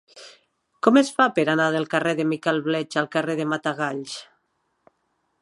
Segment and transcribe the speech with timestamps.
[0.87, 4.19] Com es fa per anar del carrer de Miquel Bleach al carrer del Matagalls?